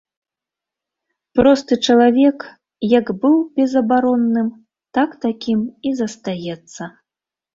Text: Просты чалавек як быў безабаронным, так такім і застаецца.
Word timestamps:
Просты 1.39 1.73
чалавек 1.89 2.39
як 2.93 3.11
быў 3.25 3.37
безабаронным, 3.61 4.49
так 5.01 5.09
такім 5.27 5.59
і 5.91 5.95
застаецца. 6.01 6.83